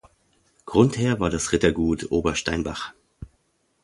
Grundherr 0.65 1.19
war 1.19 1.29
das 1.29 1.51
Rittergut 1.51 2.09
Obersteinbach. 2.11 2.93